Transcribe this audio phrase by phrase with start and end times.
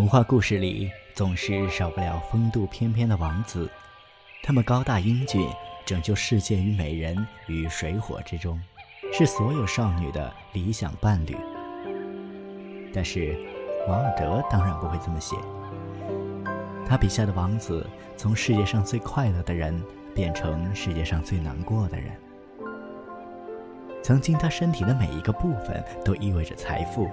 [0.00, 3.70] 童话故事里总是少不了风度翩翩的王子，
[4.42, 5.46] 他们高大英俊，
[5.84, 7.14] 拯救世界于美人
[7.48, 8.58] 于水火之中，
[9.12, 11.36] 是所有少女的理想伴侣。
[12.94, 13.38] 但是，
[13.86, 15.36] 王尔德当然不会这么写。
[16.88, 17.86] 他笔下的王子，
[18.16, 19.78] 从世界上最快乐的人，
[20.14, 22.10] 变成世界上最难过的人。
[24.02, 27.06] 曾经，他身体的每一个部分都意味着财富，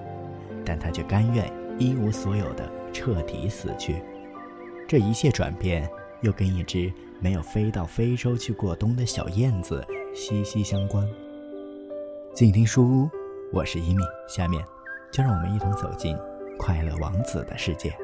[0.66, 1.46] 但他却甘愿
[1.78, 4.02] 一无所有的彻底死去。
[4.88, 5.88] 这一切转变，
[6.22, 11.08] 又跟一只没有飞到非洲去过冬的小燕子息息相关。
[12.34, 13.10] 静听书屋，
[13.54, 14.66] 我是一米，下面
[15.12, 16.18] 就让我们一同走进
[16.58, 17.96] 快乐王子的世界。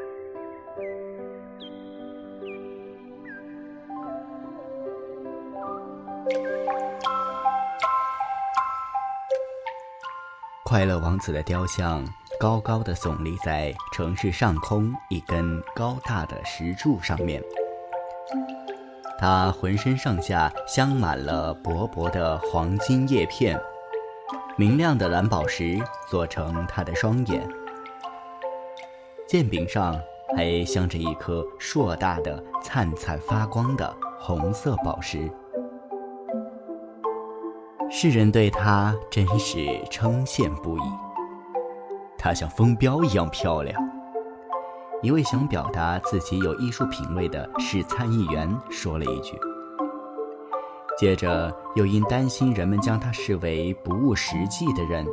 [10.63, 12.05] 快乐王子的雕像
[12.43, 17.41] 高高的耸立在城市上空一根高大的石柱上面，
[19.17, 23.57] 他浑身上下镶满了薄薄的黄金叶片，
[24.57, 27.47] 明亮的蓝宝石做成他的双眼，
[29.25, 29.97] 剑柄上
[30.35, 35.31] 还镶着一颗硕大的、灿灿发光的红色宝石。
[37.89, 41.02] 世人对她真是称羡不已。
[42.23, 43.77] 她像风标一样漂亮。
[45.01, 49.37] 一位想表达自己有艺术品味的市参议员说了一句，
[50.97, 55.05] 接着又因担心人们将她视为不务实际的人，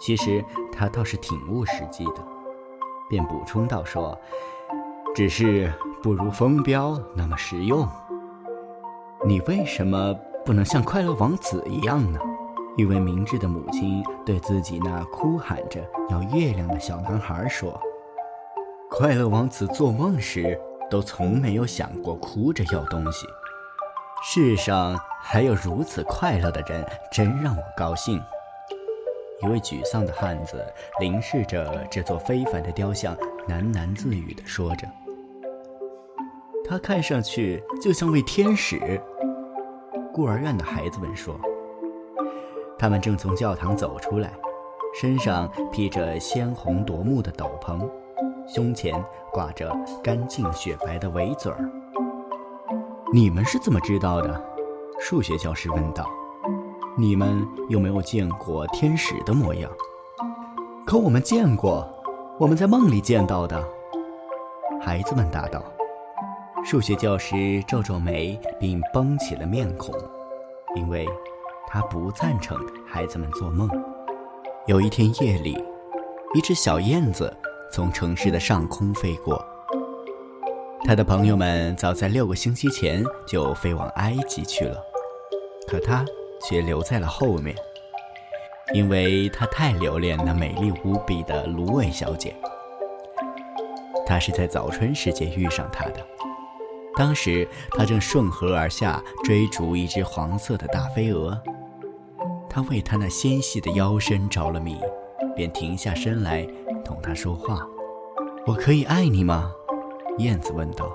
[0.00, 2.24] 其实她倒是挺务实际的，
[3.10, 4.18] 便补充道说
[5.14, 5.70] ：“只是
[6.02, 7.86] 不如风标那么实用。”
[9.26, 10.14] 你为什么？
[10.46, 12.18] 不能像快乐王子一样呢？
[12.76, 15.80] 一位明智的母亲对自己那哭喊着
[16.10, 17.80] 要月亮的小男孩说
[18.90, 20.60] ：“快乐王子做梦时
[20.90, 23.28] 都从没有想过哭着要东西。
[24.24, 28.20] 世上还有如此快乐的人，真让我高兴。”
[29.40, 30.64] 一位沮丧的汉子
[31.00, 33.16] 凝视着这座非凡的雕像，
[33.48, 34.88] 喃喃自语地说着
[36.68, 39.00] ：“他看上去就像位天使。”
[40.12, 41.38] 孤儿院的孩子们说
[42.84, 44.30] ：“他们正从教堂走出来，
[44.94, 47.80] 身上披着鲜红夺目的斗篷，
[48.46, 48.92] 胸前
[49.32, 51.66] 挂着干净雪白的围嘴儿。”
[53.10, 54.38] 你们是怎么知道的？
[55.00, 56.06] 数学教师问道。
[56.94, 59.72] “你们有没有见过天使的模样？”
[60.84, 61.88] 可我们见过，
[62.38, 63.66] 我们在梦里见到的。
[64.78, 65.64] 孩子们答道。
[66.62, 69.94] 数学教师皱皱眉，并绷起了面孔，
[70.76, 71.08] 因为
[71.74, 73.68] 他不赞成孩子们做梦。
[74.68, 75.60] 有一天夜里，
[76.32, 77.36] 一只小燕子
[77.72, 79.44] 从城市的上空飞过。
[80.84, 84.80] 他的朋友们早在六个星期前就飞往埃及去了，
[85.66, 86.04] 可他
[86.48, 87.56] 却留在了后面，
[88.72, 92.36] 因为他太留恋那美丽无比的芦苇小姐。
[94.06, 95.96] 他是在早春时节遇上她的。
[96.96, 101.36] 当时他正顺河而下，追逐一只黄色的大飞蛾。
[102.54, 104.78] 他为他那纤细的腰身着了迷，
[105.34, 106.46] 便停下身来
[106.84, 107.66] 同他说话
[108.46, 109.50] ：“我可以爱你吗？”
[110.18, 110.88] 燕子问道。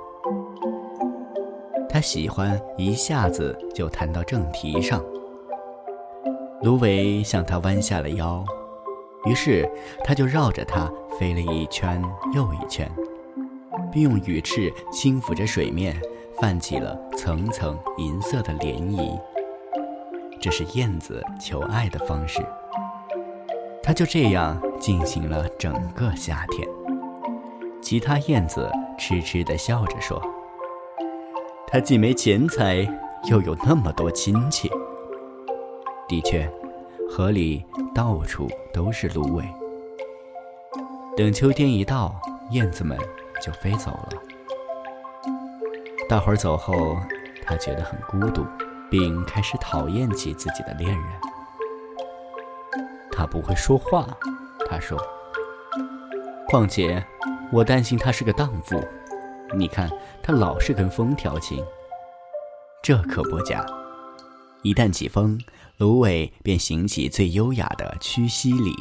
[1.89, 5.03] 他喜欢一下子就谈到正题上。
[6.61, 8.41] 芦苇向他弯下了腰，
[9.25, 9.69] 于是
[10.05, 12.01] 他就绕着它飞了一圈
[12.33, 12.89] 又一圈。
[13.91, 15.99] 并用羽翅轻抚着水面，
[16.39, 19.19] 泛起了层层银色的涟漪。
[20.39, 22.45] 这是燕子求爱的方式。
[23.83, 26.67] 它就这样进行了整个夏天。
[27.81, 30.21] 其他燕子痴痴地笑着说
[31.67, 32.87] ：“它既没钱财，
[33.29, 34.69] 又有那么多亲戚。”
[36.07, 36.49] 的确，
[37.09, 39.43] 河里到处都是芦苇。
[41.15, 42.15] 等秋天一到，
[42.51, 42.97] 燕子们。
[43.41, 44.09] 就飞走了。
[46.09, 46.97] 大伙儿走后，
[47.45, 48.45] 他觉得很孤独，
[48.89, 51.05] 并开始讨厌起自己的恋人。
[53.11, 54.07] 他不会说话，
[54.69, 54.97] 他说。
[56.47, 57.05] 况且，
[57.51, 58.83] 我担心他是个荡妇。
[59.55, 59.89] 你看，
[60.23, 61.63] 他老是跟风调情。
[62.81, 63.65] 这可不假。
[64.63, 65.39] 一旦起风，
[65.77, 68.73] 芦苇便行起最优雅的屈膝礼。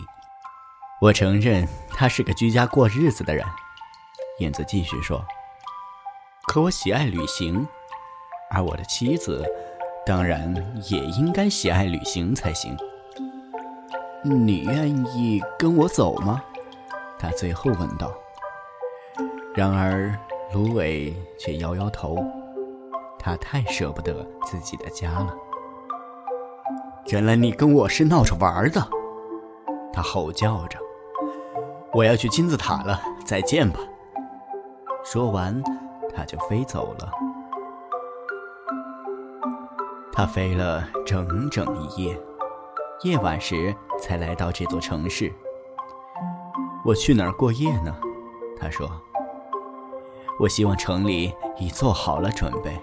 [1.01, 3.45] 我承认，他是个居家过日子的人。
[4.41, 5.25] 燕子继续说
[6.49, 7.67] ：“可我喜爱旅行，
[8.51, 9.45] 而我的妻子
[10.09, 10.55] 当然
[10.89, 12.75] 也应该喜爱旅行才行。
[14.25, 16.43] 你愿意跟我走吗？”
[17.21, 18.11] 他最后问道。
[19.55, 20.19] 然而
[20.55, 22.17] 芦苇却摇摇头，
[23.19, 25.35] 他太舍不得自己的家了。
[27.09, 28.81] 原来你跟我是闹着玩的，
[29.93, 30.79] 他吼叫着。
[31.93, 33.79] 我要去金字塔了，再见吧。
[35.05, 35.63] 说完，
[36.17, 37.13] 他就飞走了。
[40.19, 42.21] 他飞了整整一夜，
[43.05, 45.33] 夜晚时才来到这座城市。
[46.85, 47.97] 我去哪儿过夜呢？
[48.59, 48.91] 他说。
[50.41, 52.77] 我希望城里已做好了准备。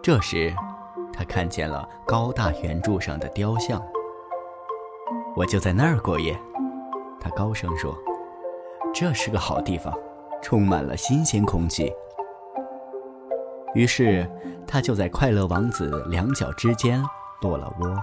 [0.00, 0.54] 这时，
[1.12, 3.84] 他看见了高大圆柱上的雕像。
[5.34, 6.40] 我就在那儿过夜，
[7.18, 7.98] 他高声说
[8.94, 9.92] ：“这是个好地方，
[10.40, 11.92] 充满了新鲜空气。”
[13.74, 14.28] 于是，
[14.66, 17.02] 他就在快乐王子两脚之间
[17.42, 17.96] 落了窝。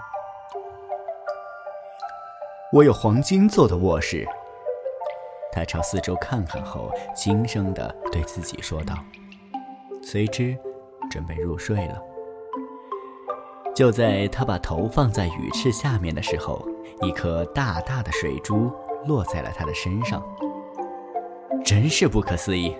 [2.72, 4.28] 我有黄金做的卧室。
[5.52, 8.94] 他朝四周看看后，轻声地对自己说道，
[10.04, 10.58] 随之
[11.10, 12.02] 准备入睡了。
[13.74, 16.68] 就在他把头放在羽翅下面的时候，
[17.02, 18.72] 一颗大大的水珠
[19.06, 20.22] 落在了他的身上。
[21.64, 22.76] 真是不可思议！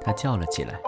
[0.00, 0.80] 他叫了起来。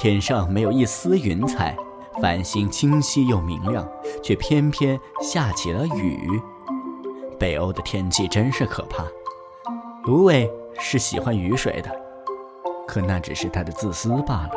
[0.00, 1.76] 天上没有一丝云彩，
[2.22, 3.84] 繁星清晰又明亮，
[4.22, 6.40] 却偏偏下起了雨。
[7.36, 9.04] 北欧的天气真是可怕。
[10.04, 10.48] 芦苇
[10.78, 11.90] 是喜欢雨水的，
[12.86, 14.50] 可那只是他的自私罢了。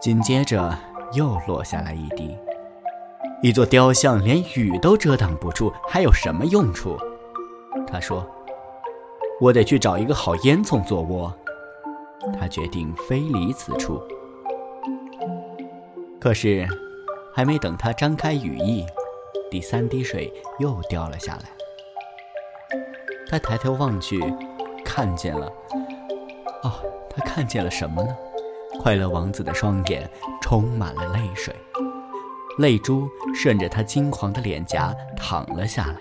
[0.00, 0.72] 紧接着
[1.14, 2.38] 又落下来一滴。
[3.42, 6.96] 一座雕像连雨都遮挡不住，还有什么用处？
[7.88, 8.24] 他说
[9.42, 11.34] ：“我得去找一个好烟囱做窝。”
[12.38, 14.00] 他决定飞离此处。
[16.24, 16.66] 可是，
[17.34, 18.86] 还没等他张开羽翼，
[19.50, 21.42] 第三滴水又掉了下来。
[23.28, 24.18] 他抬头望去。
[24.82, 25.52] 看见了，
[26.62, 26.72] 哦，
[27.10, 28.16] 他看见了什么呢？
[28.80, 30.08] 快乐王子的双眼
[30.40, 31.54] 充满了泪水，
[32.56, 35.96] 泪珠顺着他金黄的脸颊淌了下来。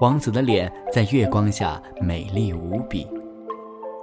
[0.00, 3.06] 王子的脸在月光下美丽无比，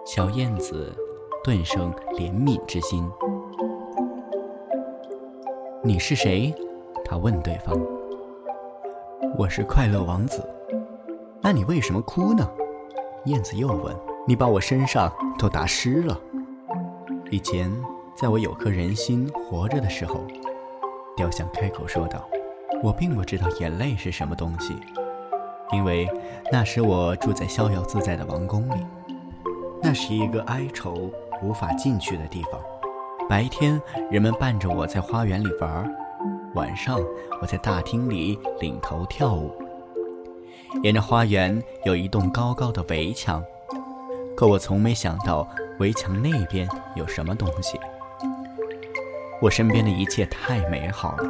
[0.05, 0.95] 小燕子
[1.43, 3.05] 顿生怜悯之心。
[5.85, 6.55] 你是谁？
[7.03, 7.75] 他问对方。
[9.37, 10.41] 我是快乐王子。
[11.41, 12.49] 那你为什么哭呢？
[13.25, 13.93] 燕子又问
[14.25, 16.17] ：“你把我身上都打湿了。”
[17.29, 17.69] 以前，
[18.15, 20.23] 在我有颗人心活着的时候，
[21.17, 22.23] 雕像开口说道
[22.81, 24.77] ：“我并不知道眼泪是什么东西，
[25.73, 26.09] 因为
[26.49, 28.85] 那时我住在逍遥自在的王宫里，
[29.81, 32.53] 那是一个哀愁无法进去的地方。
[33.29, 33.81] 白天，
[34.11, 35.85] 人们伴着我在花园里玩；
[36.55, 36.99] 晚上，
[37.41, 39.51] 我在大厅里领头跳舞。”
[40.83, 43.43] 沿着花园有一栋高高的围墙，
[44.35, 45.47] 可我从没想到
[45.79, 47.79] 围墙那边有什么东西。
[49.41, 51.29] 我身边的一切太美好了，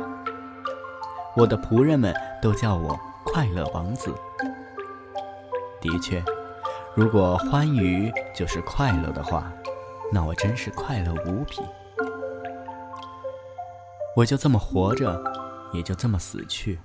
[1.35, 4.13] 我的仆人们都叫我快乐王子。
[5.79, 6.23] 的确，
[6.95, 9.51] 如果欢愉就是快乐的话，
[10.11, 11.61] 那我真是快乐无比。
[14.15, 15.21] 我就这么活着，
[15.73, 16.79] 也就这么死去。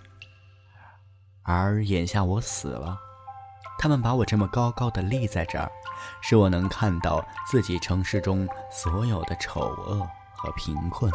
[1.42, 2.98] 而眼下我死了，
[3.78, 5.70] 他们把我这么高高的立在这儿，
[6.20, 11.10] 使我能看到自己城市中所有的丑恶和贫困。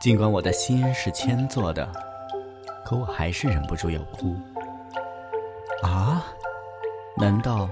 [0.00, 1.90] 尽管我的心是铅做的，
[2.84, 4.36] 可我还是忍不住要哭。
[5.82, 6.24] 啊？
[7.18, 7.66] 难道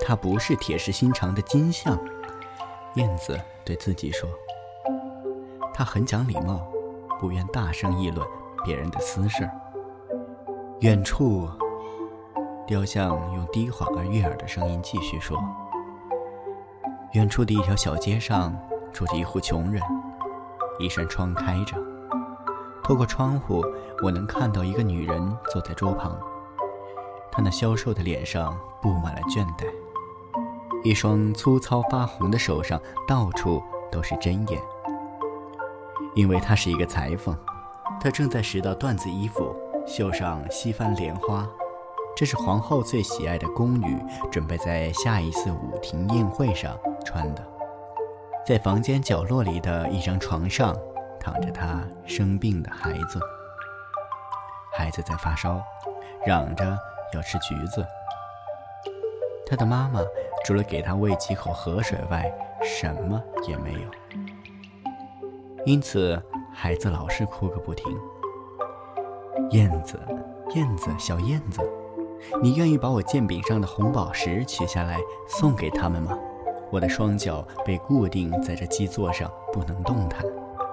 [0.00, 1.96] 它不是铁石心肠的金像？
[2.96, 4.28] 燕子对自己说。
[5.74, 6.60] 他很讲礼貌，
[7.18, 8.26] 不愿大声议论
[8.64, 9.48] 别人的私事。
[10.80, 11.48] 远处，
[12.66, 15.38] 雕像用低缓而悦耳的声音继续说
[17.14, 18.54] ：“远处的一条小街上，
[18.92, 19.82] 住着一户穷人。
[20.78, 21.76] 一扇窗开着，
[22.82, 23.64] 透过窗户，
[24.02, 26.18] 我能看到一个女人坐在桌旁。
[27.30, 29.64] 她那消瘦的脸上布满了倦怠，
[30.82, 34.60] 一双粗糙发红的手上到处都是针眼。
[36.14, 37.36] 因为她是一个裁缝，
[38.00, 39.54] 她正在拾到缎子衣服。”
[39.84, 41.44] 绣上西番莲花，
[42.14, 44.00] 这是皇后最喜爱的宫女
[44.30, 47.44] 准备在下一次舞厅宴会上穿的。
[48.46, 50.72] 在房间角落里的一张床上，
[51.18, 53.18] 躺着她生病的孩子。
[54.72, 55.60] 孩子在发烧，
[56.24, 56.78] 嚷着
[57.12, 57.84] 要吃橘子。
[59.44, 60.00] 他的妈妈
[60.44, 64.01] 除了给他喂几口河水外，什么也没有。
[65.64, 66.20] 因此，
[66.52, 67.96] 孩子老是哭个不停。
[69.50, 70.00] 燕子，
[70.54, 71.60] 燕子，小燕子，
[72.42, 76.18] 你愿意把我剑柄上的红宝石取下来送给他们吗？
[76.70, 80.24] 我的双脚被固定在这基座上，不能动弹。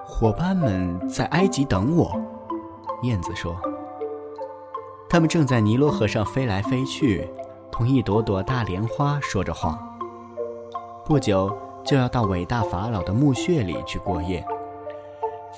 [0.04, 2.10] 伙伴们在埃及等我。
[3.02, 3.56] 燕子说
[5.08, 7.28] ：“他们正在尼罗河上飞来飞去，
[7.70, 9.78] 同一朵朵大莲花说着话。
[11.04, 14.44] 不久就要到伟大法老的墓穴里去过夜。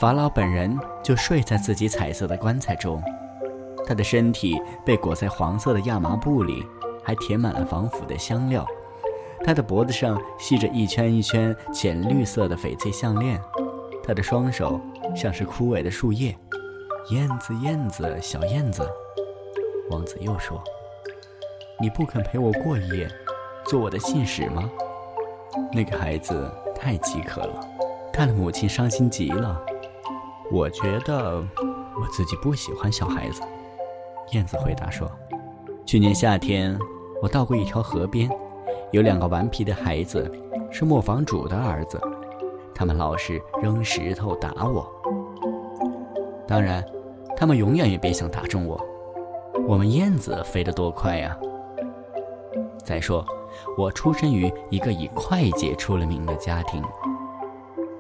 [0.00, 3.02] 法老本人就睡在自己彩色的棺材中，
[3.86, 6.64] 他的身体被裹在黄色的亚麻布里，
[7.04, 8.66] 还填满了防腐的香料。
[9.44, 13.40] 他的脖子上系着一圈一圈浅绿色的翡翠项链，
[14.02, 14.80] 他的双手
[15.14, 16.36] 像是枯萎的树叶。”
[17.10, 18.88] 燕子，燕子，小燕子，
[19.90, 20.62] 王子又说
[21.80, 23.08] ：“你不肯陪我过一夜，
[23.66, 24.70] 做我的信使吗？”
[25.74, 27.60] 那个孩子太饥渴了，
[28.12, 29.60] 他的母亲伤心极了。
[30.52, 31.42] 我觉得
[31.98, 33.40] 我自己不喜欢小孩子。
[34.32, 35.10] 燕子回答说
[35.86, 36.78] ：“去年夏天，
[37.22, 38.28] 我到过一条河边，
[38.90, 40.30] 有两个顽皮的孩子，
[40.70, 41.98] 是磨坊主的儿子，
[42.74, 44.86] 他们老是扔石头打我。”
[46.46, 46.84] 当然，
[47.34, 48.78] 他们永远也别想打中我。
[49.66, 51.34] 我们燕子飞得多快呀！
[52.84, 53.24] 再说，
[53.78, 56.82] 我出身于一个以快捷出了名的家庭。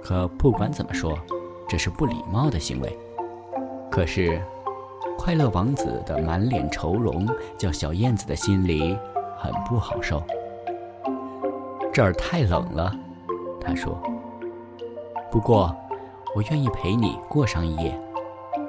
[0.02, 1.18] 可不管怎么说，
[1.72, 2.98] 这是不礼貌的行为。
[3.90, 4.38] 可是，
[5.16, 7.26] 快乐王子的满脸愁容，
[7.56, 8.94] 叫小燕子的心里
[9.38, 10.22] 很不好受。
[11.90, 12.94] 这儿太冷了，
[13.58, 13.98] 他说。
[15.30, 15.74] 不过，
[16.36, 17.98] 我愿意陪你过上一夜。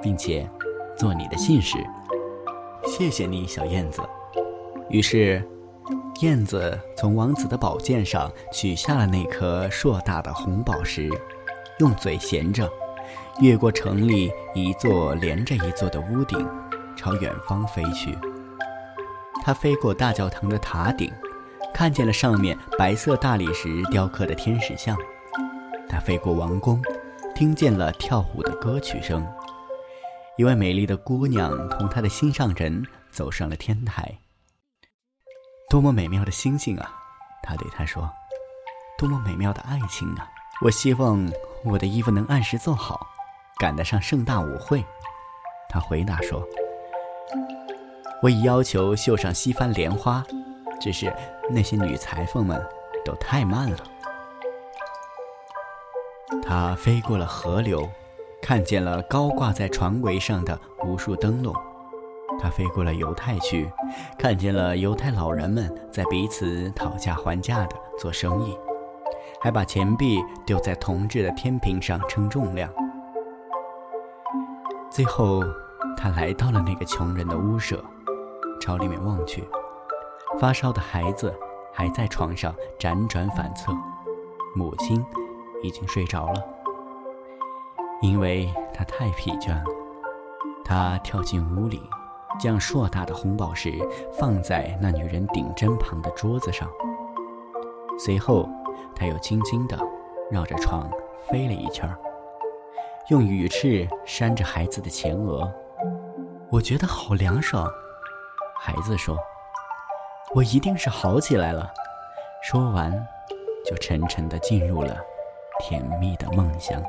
[0.00, 0.48] 并且，
[0.96, 1.76] 做你的信使。
[2.86, 4.00] 谢谢你，小燕子。
[4.88, 5.46] 于是，
[6.22, 11.10] 燕子从王子的宝剑上取下了那颗硕大的红宝石，
[11.80, 12.66] 用嘴衔着，
[13.40, 16.48] 越过城里一座连着一座的屋顶，
[16.96, 18.16] 朝远方飞去。
[19.44, 21.12] 它飞过大教堂的塔顶，
[21.72, 24.96] 看见了上面白色大理石雕刻的天使像。
[25.88, 26.80] 它飞过王宫，
[27.34, 29.26] 听见了跳舞的歌曲声。
[30.36, 34.18] 一位美丽的姑娘同她的心上人走上了天台。
[35.68, 36.88] 多么美妙的星星啊！
[37.42, 38.08] 他对她说
[38.96, 40.30] ：“多么美妙的爱情啊！
[40.62, 41.28] 我希望
[41.64, 43.06] 我的衣服能按时做好，
[43.58, 44.84] 赶得上盛大舞会。”
[45.68, 46.46] 他回答说
[48.22, 50.24] ：“我已要求绣上西番莲花，
[50.80, 51.12] 只是
[51.50, 52.60] 那些女裁缝们
[53.04, 53.78] 都太慢了。”
[56.42, 57.88] 他飞过了河流。
[58.46, 61.54] 看见了高挂在船桅上的无数灯笼，
[62.38, 63.72] 他飞过了犹太区，
[64.18, 68.54] 看见了犹太老人们在彼此讨价还价的做生意，
[69.40, 72.70] 还把钱币丢在铜制的天平上称重量。
[74.94, 75.42] 最后，
[75.96, 77.82] 他来到了那个穷人的屋舍，
[78.60, 79.42] 朝里面望去，
[80.38, 81.34] 发烧的孩子
[81.72, 83.72] 还在床上辗转反侧，
[84.54, 85.04] 母亲
[85.64, 86.34] 已经睡着了。
[88.02, 89.64] 因为他太疲倦了，
[90.64, 91.82] 他跳进屋里，
[92.38, 93.72] 将硕大的红宝石
[94.16, 96.70] 放在那女人顶针旁的桌子上。
[97.98, 98.48] 随后，
[98.94, 99.76] 他又轻轻地
[100.30, 100.88] 绕着床
[101.28, 101.98] 飞了一圈儿，
[103.08, 105.52] 用羽翅扇着孩子的前额。
[106.48, 107.70] 我觉得好凉爽，
[108.58, 109.18] 孩子说
[110.34, 111.70] ：“我一定是好起来了。”
[112.42, 112.90] 说完，
[113.64, 114.96] 就沉沉的进入了
[115.60, 116.82] 甜蜜的梦乡。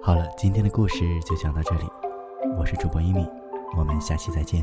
[0.00, 1.84] 好了，今天的故事就讲到这里。
[2.56, 3.28] 我是主播一米，
[3.76, 4.62] 我们下期再见。